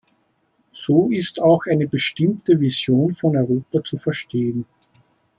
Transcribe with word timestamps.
So 0.71 1.11
ist 1.11 1.43
auch 1.43 1.67
eine 1.67 1.87
bestimmte 1.87 2.59
Vision 2.59 3.11
von 3.11 3.37
Europa 3.37 3.83
zu 3.83 3.97
verstehen. 3.97 4.65